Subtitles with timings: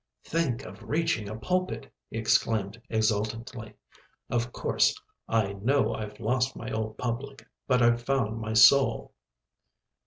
[0.23, 3.75] "Think of reaching a pulpit," he exclaimed exultantly.
[4.31, 9.13] "Of course, I know I've lost my old public but I've found my soul."